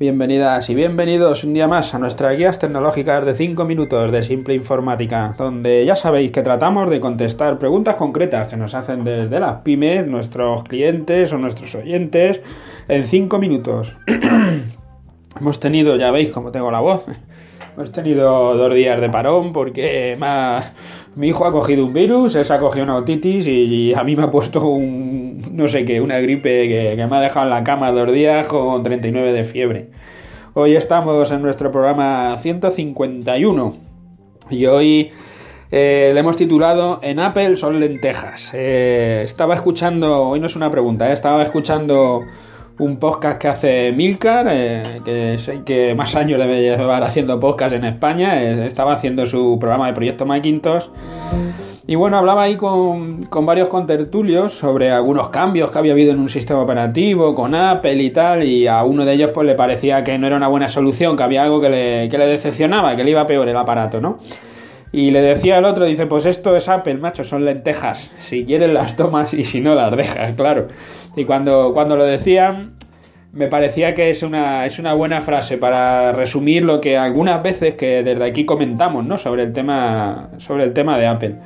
Bienvenidas 0.00 0.70
y 0.70 0.74
bienvenidos 0.74 1.44
un 1.44 1.52
día 1.52 1.68
más 1.68 1.92
a 1.92 1.98
nuestras 1.98 2.34
guías 2.34 2.58
tecnológicas 2.58 3.26
de 3.26 3.34
5 3.34 3.66
minutos 3.66 4.10
de 4.10 4.22
Simple 4.22 4.54
Informática, 4.54 5.34
donde 5.36 5.84
ya 5.84 5.94
sabéis 5.94 6.32
que 6.32 6.40
tratamos 6.40 6.88
de 6.88 7.00
contestar 7.00 7.58
preguntas 7.58 7.96
concretas 7.96 8.48
que 8.48 8.56
nos 8.56 8.72
hacen 8.72 9.04
desde 9.04 9.38
las 9.38 9.60
pymes, 9.60 10.06
nuestros 10.06 10.64
clientes 10.64 11.30
o 11.34 11.36
nuestros 11.36 11.74
oyentes, 11.74 12.40
en 12.88 13.06
5 13.06 13.38
minutos. 13.38 13.94
Hemos 15.38 15.60
tenido, 15.60 15.96
ya 15.96 16.10
veis 16.10 16.30
cómo 16.30 16.50
tengo 16.50 16.70
la 16.70 16.80
voz, 16.80 17.04
hemos 17.76 17.92
tenido 17.92 18.56
dos 18.56 18.74
días 18.74 19.02
de 19.02 19.10
parón 19.10 19.52
porque 19.52 20.16
mi 21.16 21.28
hijo 21.28 21.44
ha 21.44 21.52
cogido 21.52 21.84
un 21.84 21.92
virus, 21.92 22.34
él 22.34 22.44
se 22.44 22.52
ha 22.52 22.58
cogido 22.58 22.84
una 22.84 22.96
otitis 22.96 23.46
y, 23.46 23.92
a 23.94 24.04
mí 24.04 24.16
me 24.16 24.24
ha 24.24 24.30
puesto 24.30 24.66
un, 24.66 25.56
no 25.56 25.68
sé 25.68 25.84
qué, 25.84 26.00
una 26.00 26.18
gripe 26.20 26.68
que, 26.68 27.06
me 27.06 27.16
ha 27.16 27.20
dejado 27.20 27.46
en 27.46 27.50
la 27.50 27.64
cama 27.64 27.90
dos 27.90 28.12
días 28.12 28.46
con 28.46 28.82
39 28.82 29.32
de 29.32 29.44
fiebre. 29.44 29.88
Hoy 30.54 30.74
estamos 30.76 31.30
en 31.30 31.42
nuestro 31.42 31.70
programa 31.70 32.36
151 32.38 33.76
y 34.50 34.66
hoy 34.66 35.10
eh, 35.70 36.10
le 36.12 36.20
hemos 36.20 36.36
titulado 36.36 36.98
En 37.02 37.20
Apple 37.20 37.56
son 37.56 37.78
lentejas. 37.78 38.50
Eh, 38.54 39.22
estaba 39.24 39.54
escuchando, 39.54 40.28
hoy 40.28 40.40
no 40.40 40.46
es 40.46 40.56
una 40.56 40.70
pregunta, 40.70 41.10
eh, 41.10 41.12
estaba 41.12 41.42
escuchando 41.42 42.22
un 42.80 42.96
podcast 42.96 43.38
que 43.38 43.48
hace 43.48 43.92
Milcar, 43.92 44.46
que 45.04 45.36
sé 45.38 45.62
que 45.64 45.94
más 45.94 46.16
años 46.16 46.38
debe 46.38 46.62
llevar 46.62 47.02
haciendo 47.02 47.38
podcast 47.38 47.74
en 47.74 47.84
España, 47.84 48.42
estaba 48.64 48.94
haciendo 48.94 49.26
su 49.26 49.58
programa 49.60 49.86
de 49.86 49.92
Proyecto 49.92 50.24
Macintosh. 50.24 50.86
Y 51.86 51.94
bueno, 51.96 52.16
hablaba 52.16 52.44
ahí 52.44 52.56
con, 52.56 53.28
varios 53.30 53.68
contertulios 53.68 54.54
sobre 54.54 54.90
algunos 54.90 55.28
cambios 55.28 55.70
que 55.70 55.78
había 55.78 55.92
habido 55.92 56.12
en 56.12 56.20
un 56.20 56.30
sistema 56.30 56.60
operativo 56.60 57.34
con 57.34 57.54
Apple 57.54 58.02
y 58.02 58.10
tal, 58.10 58.44
y 58.44 58.66
a 58.66 58.82
uno 58.84 59.04
de 59.04 59.12
ellos 59.12 59.30
pues 59.34 59.46
le 59.46 59.54
parecía 59.54 60.02
que 60.02 60.16
no 60.18 60.26
era 60.26 60.36
una 60.36 60.48
buena 60.48 60.68
solución, 60.68 61.16
que 61.16 61.22
había 61.22 61.42
algo 61.42 61.60
que 61.60 61.68
le, 61.68 62.08
que 62.08 62.16
le 62.16 62.26
decepcionaba, 62.26 62.96
que 62.96 63.04
le 63.04 63.10
iba 63.10 63.26
peor 63.26 63.48
el 63.48 63.56
aparato, 63.56 64.00
¿no? 64.00 64.18
Y 64.92 65.12
le 65.12 65.22
decía 65.22 65.58
al 65.58 65.64
otro, 65.64 65.84
dice, 65.84 66.06
pues 66.06 66.26
esto 66.26 66.56
es 66.56 66.68
Apple, 66.68 66.94
macho, 66.94 67.22
son 67.22 67.44
lentejas. 67.44 68.10
Si 68.18 68.44
quieres 68.44 68.70
las 68.70 68.96
tomas 68.96 69.32
y 69.32 69.44
si 69.44 69.60
no 69.60 69.74
las 69.74 69.96
dejas, 69.96 70.34
claro. 70.34 70.68
Y 71.16 71.24
cuando, 71.24 71.72
cuando 71.72 71.96
lo 71.96 72.04
decían, 72.04 72.72
me 73.32 73.46
parecía 73.46 73.94
que 73.94 74.10
es 74.10 74.22
una, 74.22 74.66
es 74.66 74.78
una 74.78 74.94
buena 74.94 75.22
frase 75.22 75.58
para 75.58 76.12
resumir 76.12 76.64
lo 76.64 76.80
que 76.80 76.98
algunas 76.98 77.42
veces 77.42 77.74
que 77.74 78.02
desde 78.02 78.24
aquí 78.24 78.44
comentamos, 78.44 79.06
¿no? 79.06 79.18
Sobre 79.18 79.44
el 79.44 79.52
tema, 79.52 80.30
sobre 80.38 80.64
el 80.64 80.72
tema 80.72 80.98
de 80.98 81.06
Apple. 81.06 81.36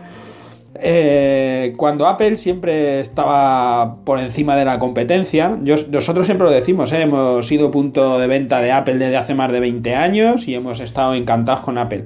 Eh, 0.76 1.72
cuando 1.76 2.06
Apple 2.06 2.36
siempre 2.36 3.00
estaba 3.00 3.96
por 4.04 4.18
encima 4.18 4.56
de 4.56 4.64
la 4.64 4.78
competencia, 4.78 5.50
nosotros 5.50 6.26
siempre 6.26 6.46
lo 6.46 6.52
decimos, 6.52 6.92
¿eh? 6.92 7.02
hemos 7.02 7.46
sido 7.46 7.70
punto 7.70 8.18
de 8.18 8.26
venta 8.26 8.60
de 8.60 8.72
Apple 8.72 8.96
desde 8.96 9.16
hace 9.16 9.34
más 9.34 9.52
de 9.52 9.60
20 9.60 9.94
años 9.94 10.48
y 10.48 10.54
hemos 10.54 10.80
estado 10.80 11.14
encantados 11.14 11.60
con 11.60 11.78
Apple. 11.78 12.04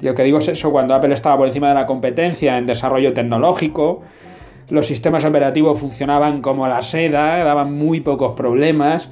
Lo 0.00 0.14
que 0.14 0.24
digo 0.24 0.38
es 0.38 0.48
eso, 0.48 0.70
cuando 0.70 0.94
Apple 0.94 1.14
estaba 1.14 1.36
por 1.36 1.48
encima 1.48 1.68
de 1.68 1.74
la 1.74 1.86
competencia 1.86 2.56
en 2.56 2.66
desarrollo 2.66 3.12
tecnológico, 3.12 4.02
los 4.70 4.86
sistemas 4.86 5.24
operativos 5.24 5.78
funcionaban 5.78 6.42
como 6.42 6.66
la 6.68 6.82
seda, 6.82 7.42
daban 7.44 7.76
muy 7.76 8.00
pocos 8.00 8.34
problemas. 8.36 9.10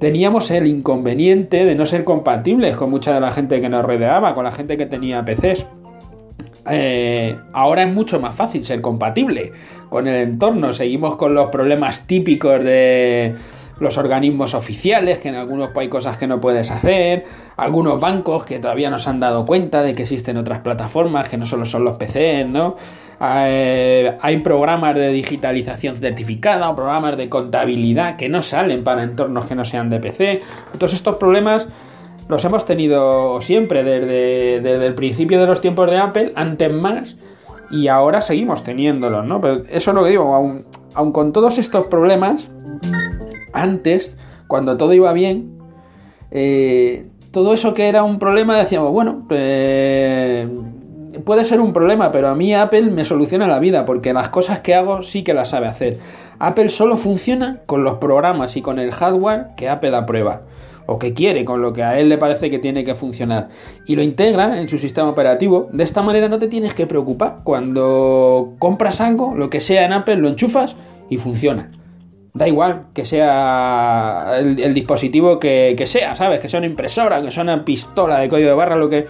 Teníamos 0.00 0.50
el 0.50 0.66
inconveniente 0.66 1.64
de 1.64 1.74
no 1.74 1.84
ser 1.84 2.04
compatibles 2.04 2.76
con 2.76 2.90
mucha 2.90 3.12
de 3.12 3.20
la 3.20 3.32
gente 3.32 3.60
que 3.60 3.68
nos 3.68 3.84
rodeaba, 3.84 4.34
con 4.34 4.44
la 4.44 4.52
gente 4.52 4.76
que 4.76 4.86
tenía 4.86 5.24
PCs. 5.24 5.66
Eh, 6.70 7.36
ahora 7.52 7.82
es 7.82 7.94
mucho 7.94 8.20
más 8.20 8.34
fácil 8.34 8.64
ser 8.64 8.80
compatible 8.80 9.52
con 9.90 10.06
el 10.06 10.28
entorno. 10.28 10.72
Seguimos 10.72 11.16
con 11.16 11.34
los 11.34 11.50
problemas 11.50 12.06
típicos 12.06 12.62
de 12.62 13.34
los 13.80 13.98
organismos 13.98 14.54
oficiales, 14.54 15.18
que 15.18 15.28
en 15.28 15.36
algunos 15.36 15.70
hay 15.76 15.88
cosas 15.88 16.16
que 16.16 16.26
no 16.26 16.40
puedes 16.40 16.70
hacer, 16.70 17.24
algunos 17.56 18.00
bancos 18.00 18.44
que 18.44 18.58
todavía 18.58 18.90
no 18.90 18.98
se 18.98 19.08
han 19.10 19.20
dado 19.20 19.46
cuenta 19.46 19.82
de 19.82 19.94
que 19.94 20.02
existen 20.02 20.36
otras 20.36 20.60
plataformas 20.60 21.28
que 21.28 21.36
no 21.36 21.46
solo 21.46 21.64
son 21.64 21.84
los 21.84 21.94
PCs, 21.94 22.46
¿no? 22.48 22.76
Eh, 23.20 24.16
hay 24.20 24.38
programas 24.38 24.94
de 24.94 25.10
digitalización 25.10 25.96
certificada 25.96 26.70
o 26.70 26.76
programas 26.76 27.16
de 27.16 27.28
contabilidad 27.28 28.16
que 28.16 28.28
no 28.28 28.42
salen 28.42 28.84
para 28.84 29.02
entornos 29.02 29.46
que 29.46 29.54
no 29.54 29.64
sean 29.64 29.90
de 29.90 29.98
PC. 29.98 30.42
Todos 30.78 30.94
estos 30.94 31.16
problemas 31.16 31.66
los 32.28 32.44
hemos 32.44 32.64
tenido 32.64 33.40
siempre, 33.40 33.82
desde, 33.82 34.86
el 34.86 34.94
principio 34.94 35.40
de 35.40 35.46
los 35.46 35.60
tiempos 35.60 35.90
de 35.90 35.96
Apple, 35.96 36.32
antes 36.36 36.72
más, 36.72 37.16
y 37.70 37.88
ahora 37.88 38.20
seguimos 38.20 38.62
teniéndolos, 38.64 39.24
¿no? 39.24 39.40
Pero 39.40 39.62
eso 39.68 39.90
es 39.90 39.94
lo 39.94 40.04
que 40.04 40.10
digo, 40.10 40.34
aun, 40.34 41.12
con 41.12 41.32
todos 41.32 41.58
estos 41.58 41.86
problemas, 41.86 42.48
antes, 43.62 44.16
cuando 44.46 44.76
todo 44.76 44.92
iba 44.94 45.12
bien, 45.12 45.58
eh, 46.30 47.06
todo 47.30 47.52
eso 47.52 47.74
que 47.74 47.88
era 47.88 48.02
un 48.02 48.18
problema 48.18 48.58
decíamos, 48.58 48.92
bueno, 48.92 49.24
pues, 49.28 50.48
puede 51.24 51.44
ser 51.44 51.60
un 51.60 51.72
problema, 51.72 52.12
pero 52.12 52.28
a 52.28 52.34
mí 52.34 52.54
Apple 52.54 52.90
me 52.90 53.04
soluciona 53.04 53.46
la 53.46 53.58
vida, 53.58 53.84
porque 53.84 54.12
las 54.12 54.30
cosas 54.30 54.60
que 54.60 54.74
hago 54.74 55.02
sí 55.02 55.22
que 55.22 55.34
las 55.34 55.50
sabe 55.50 55.66
hacer. 55.66 55.98
Apple 56.38 56.68
solo 56.68 56.96
funciona 56.96 57.60
con 57.66 57.84
los 57.84 57.98
programas 57.98 58.56
y 58.56 58.62
con 58.62 58.78
el 58.78 58.92
hardware 58.92 59.48
que 59.56 59.68
Apple 59.68 59.94
aprueba 59.96 60.42
o 60.86 60.98
que 60.98 61.12
quiere, 61.12 61.44
con 61.44 61.60
lo 61.60 61.74
que 61.74 61.82
a 61.82 61.98
él 61.98 62.08
le 62.08 62.16
parece 62.16 62.48
que 62.48 62.58
tiene 62.58 62.82
que 62.82 62.94
funcionar, 62.94 63.50
y 63.86 63.94
lo 63.94 64.02
integra 64.02 64.58
en 64.58 64.68
su 64.68 64.78
sistema 64.78 65.10
operativo, 65.10 65.68
de 65.70 65.84
esta 65.84 66.00
manera 66.00 66.30
no 66.30 66.38
te 66.38 66.48
tienes 66.48 66.72
que 66.72 66.86
preocupar. 66.86 67.40
Cuando 67.44 68.54
compras 68.58 69.02
algo, 69.02 69.34
lo 69.34 69.50
que 69.50 69.60
sea 69.60 69.84
en 69.84 69.92
Apple, 69.92 70.16
lo 70.16 70.28
enchufas 70.28 70.76
y 71.10 71.18
funciona. 71.18 71.72
Da 72.38 72.46
igual 72.46 72.84
que 72.94 73.04
sea 73.04 74.38
el, 74.38 74.72
dispositivo 74.72 75.40
que, 75.40 75.76
sea, 75.86 76.14
¿sabes? 76.14 76.38
Que 76.38 76.48
sea 76.48 76.58
una 76.58 76.68
impresora, 76.68 77.20
que 77.20 77.32
sea 77.32 77.42
una 77.42 77.64
pistola 77.64 78.20
de 78.20 78.28
código 78.28 78.50
de 78.50 78.54
barra, 78.54 78.76
lo 78.76 78.88
que, 78.88 79.06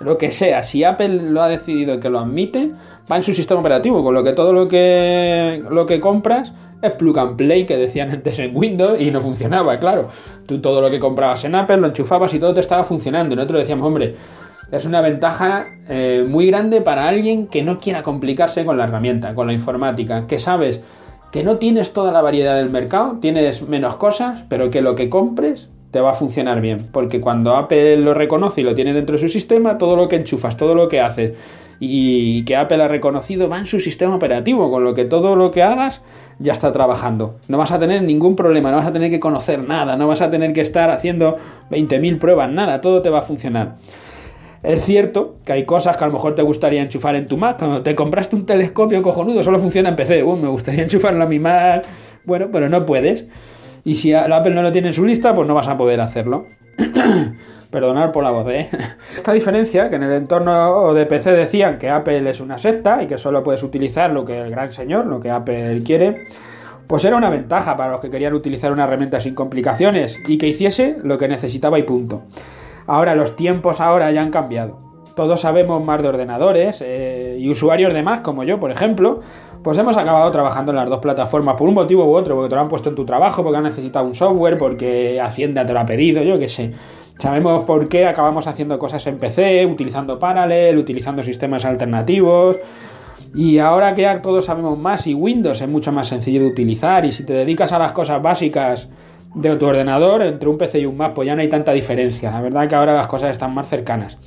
lo 0.00 0.16
que 0.16 0.30
sea. 0.30 0.62
Si 0.62 0.82
Apple 0.82 1.30
lo 1.30 1.42
ha 1.42 1.48
decidido 1.48 2.00
que 2.00 2.08
lo 2.08 2.20
admite, 2.20 2.70
va 3.10 3.16
en 3.16 3.22
su 3.22 3.34
sistema 3.34 3.60
operativo, 3.60 4.02
con 4.02 4.14
lo 4.14 4.24
que 4.24 4.32
todo 4.32 4.54
lo 4.54 4.66
que, 4.66 5.62
lo 5.70 5.84
que 5.84 6.00
compras 6.00 6.54
es 6.80 6.92
plug 6.92 7.18
and 7.18 7.36
play 7.36 7.66
que 7.66 7.76
decían 7.76 8.10
antes 8.12 8.38
en 8.38 8.56
Windows 8.56 8.98
y 8.98 9.10
no 9.10 9.20
funcionaba, 9.20 9.78
claro. 9.78 10.08
Tú 10.46 10.62
todo 10.62 10.80
lo 10.80 10.90
que 10.90 10.98
comprabas 10.98 11.44
en 11.44 11.54
Apple 11.56 11.76
lo 11.76 11.88
enchufabas 11.88 12.32
y 12.32 12.38
todo 12.38 12.54
te 12.54 12.60
estaba 12.60 12.84
funcionando. 12.84 13.36
Nosotros 13.36 13.60
decíamos, 13.60 13.86
hombre, 13.86 14.16
es 14.72 14.86
una 14.86 15.02
ventaja 15.02 15.66
eh, 15.86 16.24
muy 16.26 16.46
grande 16.46 16.80
para 16.80 17.08
alguien 17.08 17.46
que 17.48 17.62
no 17.62 17.76
quiera 17.76 18.02
complicarse 18.02 18.64
con 18.64 18.78
la 18.78 18.84
herramienta, 18.84 19.34
con 19.34 19.48
la 19.48 19.52
informática, 19.52 20.26
que 20.26 20.38
sabes 20.38 20.80
que 21.30 21.44
no 21.44 21.56
tienes 21.56 21.92
toda 21.92 22.12
la 22.12 22.22
variedad 22.22 22.56
del 22.56 22.70
mercado, 22.70 23.18
tienes 23.20 23.62
menos 23.62 23.96
cosas, 23.96 24.44
pero 24.48 24.70
que 24.70 24.80
lo 24.80 24.96
que 24.96 25.08
compres 25.08 25.68
te 25.90 26.00
va 26.00 26.12
a 26.12 26.14
funcionar 26.14 26.60
bien, 26.60 26.86
porque 26.92 27.20
cuando 27.20 27.56
Apple 27.56 27.96
lo 27.98 28.14
reconoce 28.14 28.60
y 28.60 28.64
lo 28.64 28.74
tiene 28.74 28.92
dentro 28.92 29.14
de 29.16 29.22
su 29.22 29.28
sistema, 29.28 29.78
todo 29.78 29.96
lo 29.96 30.08
que 30.08 30.16
enchufas, 30.16 30.56
todo 30.56 30.74
lo 30.74 30.88
que 30.88 31.00
haces 31.00 31.34
y 31.80 32.44
que 32.44 32.56
Apple 32.56 32.82
ha 32.82 32.88
reconocido 32.88 33.48
va 33.48 33.58
en 33.58 33.66
su 33.66 33.80
sistema 33.80 34.14
operativo, 34.14 34.70
con 34.70 34.84
lo 34.84 34.94
que 34.94 35.06
todo 35.06 35.34
lo 35.34 35.50
que 35.50 35.62
hagas 35.62 36.02
ya 36.38 36.52
está 36.52 36.72
trabajando. 36.72 37.36
No 37.48 37.58
vas 37.58 37.72
a 37.72 37.78
tener 37.78 38.02
ningún 38.02 38.36
problema, 38.36 38.70
no 38.70 38.76
vas 38.76 38.86
a 38.86 38.92
tener 38.92 39.10
que 39.10 39.18
conocer 39.18 39.66
nada, 39.66 39.96
no 39.96 40.06
vas 40.06 40.20
a 40.20 40.30
tener 40.30 40.52
que 40.52 40.60
estar 40.60 40.90
haciendo 40.90 41.38
20.000 41.70 42.18
pruebas, 42.18 42.50
nada, 42.50 42.80
todo 42.82 43.02
te 43.02 43.08
va 43.08 43.20
a 43.20 43.22
funcionar. 43.22 43.76
Es 44.62 44.84
cierto 44.84 45.36
que 45.44 45.54
hay 45.54 45.64
cosas 45.64 45.96
que 45.96 46.04
a 46.04 46.06
lo 46.06 46.12
mejor 46.12 46.34
te 46.34 46.42
gustaría 46.42 46.82
enchufar 46.82 47.16
en 47.16 47.26
tu 47.26 47.38
Mac. 47.38 47.58
Cuando 47.58 47.82
te 47.82 47.94
compraste 47.94 48.36
un 48.36 48.44
telescopio 48.44 49.02
cojonudo, 49.02 49.42
solo 49.42 49.58
funciona 49.58 49.88
en 49.88 49.96
PC. 49.96 50.22
me 50.22 50.48
gustaría 50.48 50.82
enchufarlo 50.84 51.22
a 51.22 51.26
mi 51.26 51.38
Mac. 51.38 51.84
Bueno, 52.24 52.48
pero 52.52 52.68
no 52.68 52.84
puedes. 52.84 53.24
Y 53.84 53.94
si 53.94 54.12
Apple 54.12 54.54
no 54.54 54.62
lo 54.62 54.72
tiene 54.72 54.88
en 54.88 54.94
su 54.94 55.04
lista, 55.04 55.34
pues 55.34 55.48
no 55.48 55.54
vas 55.54 55.68
a 55.68 55.78
poder 55.78 56.00
hacerlo. 56.00 56.46
Perdonar 57.70 58.12
por 58.12 58.24
la 58.24 58.30
voz, 58.30 58.48
¿eh? 58.50 58.68
Esta 59.16 59.32
diferencia, 59.32 59.88
que 59.88 59.96
en 59.96 60.02
el 60.02 60.12
entorno 60.12 60.92
de 60.92 61.06
PC 61.06 61.32
decían 61.32 61.78
que 61.78 61.88
Apple 61.88 62.28
es 62.28 62.40
una 62.40 62.58
secta 62.58 63.02
y 63.02 63.06
que 63.06 63.16
solo 63.16 63.42
puedes 63.42 63.62
utilizar 63.62 64.12
lo 64.12 64.24
que 64.24 64.38
el 64.38 64.50
gran 64.50 64.72
señor, 64.72 65.06
lo 65.06 65.20
que 65.20 65.30
Apple 65.30 65.82
quiere, 65.84 66.26
pues 66.86 67.04
era 67.04 67.16
una 67.16 67.30
ventaja 67.30 67.76
para 67.76 67.92
los 67.92 68.00
que 68.00 68.10
querían 68.10 68.34
utilizar 68.34 68.72
una 68.72 68.84
herramienta 68.84 69.20
sin 69.20 69.34
complicaciones 69.34 70.18
y 70.26 70.36
que 70.36 70.48
hiciese 70.48 70.96
lo 71.02 71.16
que 71.16 71.28
necesitaba 71.28 71.78
y 71.78 71.84
punto. 71.84 72.24
Ahora, 72.86 73.14
los 73.14 73.36
tiempos 73.36 73.80
ahora 73.80 74.10
ya 74.12 74.22
han 74.22 74.30
cambiado. 74.30 74.78
Todos 75.16 75.40
sabemos 75.40 75.82
más 75.84 76.02
de 76.02 76.08
ordenadores 76.08 76.80
eh, 76.80 77.36
y 77.38 77.48
usuarios 77.50 77.92
de 77.92 78.02
más, 78.02 78.20
como 78.20 78.44
yo, 78.44 78.60
por 78.60 78.70
ejemplo, 78.70 79.20
pues 79.62 79.76
hemos 79.76 79.96
acabado 79.96 80.30
trabajando 80.30 80.72
en 80.72 80.76
las 80.76 80.88
dos 80.88 81.00
plataformas 81.00 81.56
por 81.56 81.68
un 81.68 81.74
motivo 81.74 82.06
u 82.06 82.14
otro, 82.14 82.34
porque 82.34 82.48
te 82.48 82.54
lo 82.54 82.60
han 82.62 82.68
puesto 82.68 82.88
en 82.88 82.94
tu 82.94 83.04
trabajo, 83.04 83.42
porque 83.42 83.58
han 83.58 83.64
necesitado 83.64 84.06
un 84.06 84.14
software, 84.14 84.56
porque 84.56 85.20
Hacienda 85.20 85.66
te 85.66 85.72
lo 85.72 85.80
ha 85.80 85.86
pedido, 85.86 86.22
yo 86.22 86.38
qué 86.38 86.48
sé. 86.48 86.72
Sabemos 87.20 87.64
por 87.64 87.88
qué 87.88 88.06
acabamos 88.06 88.46
haciendo 88.46 88.78
cosas 88.78 89.06
en 89.06 89.18
PC, 89.18 89.66
utilizando 89.66 90.18
Parallel, 90.18 90.78
utilizando 90.78 91.22
sistemas 91.22 91.66
alternativos. 91.66 92.56
Y 93.34 93.58
ahora 93.58 93.94
que 93.94 94.02
ya 94.02 94.22
todos 94.22 94.46
sabemos 94.46 94.78
más 94.78 95.06
y 95.06 95.14
Windows 95.14 95.60
es 95.60 95.68
mucho 95.68 95.92
más 95.92 96.08
sencillo 96.08 96.40
de 96.40 96.48
utilizar 96.48 97.04
y 97.04 97.12
si 97.12 97.24
te 97.24 97.34
dedicas 97.34 97.72
a 97.72 97.78
las 97.78 97.92
cosas 97.92 98.20
básicas 98.22 98.88
de 99.34 99.56
tu 99.56 99.66
ordenador, 99.66 100.22
entre 100.22 100.48
un 100.48 100.58
PC 100.58 100.80
y 100.80 100.86
un 100.86 100.96
Mac, 100.96 101.12
pues 101.14 101.26
ya 101.26 101.34
no 101.34 101.42
hay 101.42 101.48
tanta 101.48 101.72
diferencia. 101.72 102.30
La 102.30 102.40
verdad 102.40 102.68
que 102.68 102.74
ahora 102.74 102.94
las 102.94 103.06
cosas 103.06 103.30
están 103.30 103.54
más 103.54 103.68
cercanas. 103.68 104.18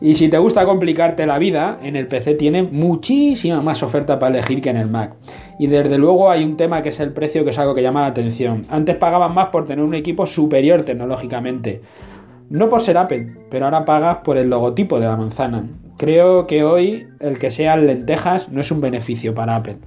Y 0.00 0.14
si 0.14 0.28
te 0.28 0.36
gusta 0.38 0.66
complicarte 0.66 1.24
la 1.26 1.38
vida, 1.38 1.78
en 1.82 1.96
el 1.96 2.06
PC 2.06 2.34
tiene 2.34 2.62
muchísima 2.62 3.62
más 3.62 3.82
oferta 3.82 4.18
para 4.18 4.36
elegir 4.36 4.60
que 4.60 4.70
en 4.70 4.76
el 4.76 4.90
Mac. 4.90 5.14
Y 5.58 5.68
desde 5.68 5.96
luego 5.96 6.30
hay 6.30 6.44
un 6.44 6.56
tema 6.56 6.82
que 6.82 6.90
es 6.90 7.00
el 7.00 7.12
precio 7.12 7.44
que 7.44 7.50
es 7.50 7.58
algo 7.58 7.74
que 7.74 7.82
llama 7.82 8.02
la 8.02 8.08
atención. 8.08 8.62
Antes 8.68 8.96
pagaban 8.96 9.32
más 9.32 9.46
por 9.46 9.66
tener 9.66 9.84
un 9.84 9.94
equipo 9.94 10.26
superior 10.26 10.84
tecnológicamente. 10.84 11.80
No 12.50 12.68
por 12.68 12.82
ser 12.82 12.98
Apple, 12.98 13.32
pero 13.50 13.64
ahora 13.64 13.84
pagas 13.84 14.18
por 14.18 14.36
el 14.36 14.50
logotipo 14.50 15.00
de 15.00 15.06
la 15.06 15.16
manzana. 15.16 15.64
Creo 15.96 16.46
que 16.46 16.62
hoy 16.62 17.08
el 17.20 17.38
que 17.38 17.50
sean 17.50 17.86
lentejas 17.86 18.50
no 18.50 18.60
es 18.60 18.70
un 18.70 18.82
beneficio 18.82 19.34
para 19.34 19.56
Apple. 19.56 19.78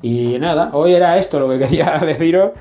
Y 0.00 0.38
nada, 0.38 0.70
hoy 0.72 0.94
era 0.94 1.18
esto 1.18 1.38
lo 1.38 1.48
que 1.48 1.58
quería 1.66 1.98
deciros. 1.98 2.52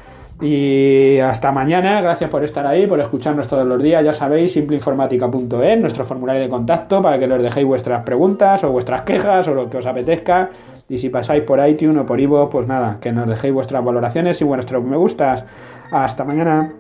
Y 0.42 1.18
hasta 1.20 1.52
mañana, 1.52 2.00
gracias 2.02 2.30
por 2.30 2.44
estar 2.44 2.68
ahí, 2.68 2.86
por 2.86 3.00
escucharnos 3.00 3.48
todos 3.48 3.66
los 3.66 3.82
días. 3.82 4.04
Ya 4.04 4.14
sabéis, 4.14 4.54
simpleinformática.es, 4.54 5.80
nuestro 5.80 6.06
formulario 6.06 6.42
de 6.42 6.50
contacto 6.50 7.02
para 7.02 7.18
que 7.18 7.28
nos 7.28 7.42
dejéis 7.42 7.66
vuestras 7.66 8.04
preguntas 8.04 8.64
o 8.64 8.72
vuestras 8.72 9.02
quejas 9.02 9.48
o 9.48 9.56
lo 9.56 9.70
que 9.70 9.78
os 9.78 9.86
apetezca. 9.86 10.52
Y 10.90 11.00
si 11.00 11.10
pasáis 11.10 11.44
por 11.44 11.66
iTunes 11.68 11.98
o 11.98 12.06
por 12.06 12.20
Ivo, 12.20 12.50
pues 12.50 12.68
nada, 12.68 13.00
que 13.02 13.12
nos 13.12 13.28
dejéis 13.28 13.54
vuestras 13.54 13.84
valoraciones 13.84 14.40
y 14.40 14.44
vuestros 14.44 14.84
me 14.84 14.96
gustas. 14.96 15.44
Hasta 15.92 16.24
mañana. 16.24 16.74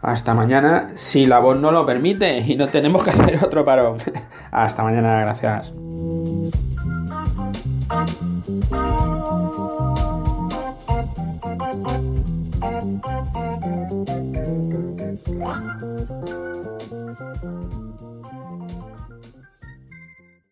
Hasta 0.00 0.32
mañana, 0.32 0.92
si 0.94 1.26
la 1.26 1.40
voz 1.40 1.58
no 1.58 1.72
lo 1.72 1.84
permite 1.84 2.38
y 2.38 2.56
no 2.56 2.68
tenemos 2.68 3.02
que 3.02 3.10
hacer 3.10 3.44
otro 3.44 3.64
parón. 3.64 3.98
Hasta 4.50 4.82
mañana, 4.82 5.20
gracias. 5.20 5.72